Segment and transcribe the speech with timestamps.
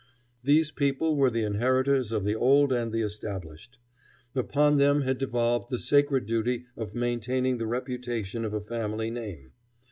[0.43, 3.77] These people were the inheritors of the old and the established.
[4.33, 9.51] Upon them had devolved the sacred duty of maintaining the reputation of a family name.